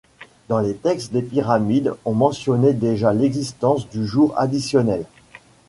Dans 0.49 0.57
les 0.59 0.73
textes 0.73 1.13
des 1.13 1.21
pyramides, 1.21 1.93
on 2.05 2.13
mentionnait 2.13 2.73
déjà 2.73 3.13
l'existence 3.13 3.87
du 3.87 4.07
jour 4.07 4.33
additionnel. 4.35 5.05